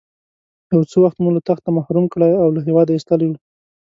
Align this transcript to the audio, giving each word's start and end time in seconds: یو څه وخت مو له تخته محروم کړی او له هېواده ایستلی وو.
یو 0.73 0.81
څه 0.91 0.95
وخت 1.03 1.17
مو 1.23 1.29
له 1.35 1.41
تخته 1.49 1.69
محروم 1.77 2.05
کړی 2.13 2.31
او 2.41 2.47
له 2.55 2.59
هېواده 2.67 2.91
ایستلی 2.93 3.27
وو. 3.29 3.37